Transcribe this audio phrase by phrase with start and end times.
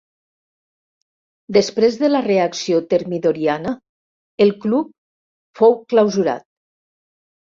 [1.57, 3.73] Després de la reacció Termidoriana,
[4.45, 4.89] el club
[5.61, 6.49] fou clausurat.